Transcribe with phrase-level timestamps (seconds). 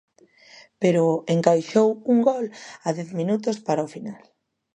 [0.81, 1.03] Pero
[1.35, 2.45] encaixou un gol
[2.87, 4.19] a dez minutos para o final.